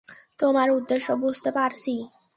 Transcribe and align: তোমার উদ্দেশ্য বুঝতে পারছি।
তোমার 0.39 0.67
উদ্দেশ্য 0.71 1.07
বুঝতে 1.15 1.49
পারছি। 1.51 1.93